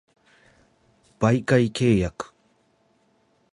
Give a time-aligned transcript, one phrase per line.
[1.19, 2.31] 媒介契約